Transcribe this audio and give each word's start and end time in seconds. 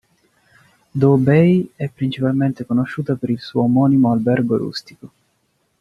Doe 0.91 1.19
Bay 1.19 1.73
è 1.75 1.87
principalmente 1.87 2.65
conosciuta 2.65 3.13
per 3.13 3.29
il 3.29 3.39
suo 3.39 3.61
omonimo 3.65 4.11
albergo 4.11 4.57
rustico. 4.57 5.11